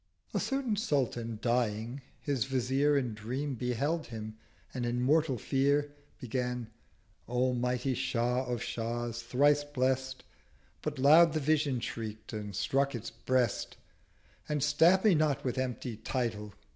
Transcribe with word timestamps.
A 0.33 0.39
certain 0.39 0.75
Sultan 0.75 1.37
dying, 1.43 2.01
his 2.19 2.45
Vizier 2.45 2.97
In 2.97 3.13
Dream 3.13 3.53
beheld 3.53 4.07
him, 4.07 4.35
and 4.73 4.83
in 4.83 4.99
mortal 4.99 5.37
Fear 5.37 5.91
Began—'O 6.19 7.53
mighty 7.53 7.93
Shah 7.93 8.43
of 8.45 8.63
Shahs! 8.63 9.21
Thrice 9.21 9.63
blest'— 9.63 10.23
But 10.81 10.97
loud 10.97 11.33
the 11.33 11.39
Vision 11.39 11.79
shriek'd 11.81 12.33
and 12.33 12.55
struck 12.55 12.95
its 12.95 13.11
Breast, 13.11 13.77
And 14.49 14.63
'Stab 14.63 15.03
me 15.05 15.13
not 15.13 15.43
with 15.45 15.59
empty 15.59 15.97
Title!' 15.97 16.51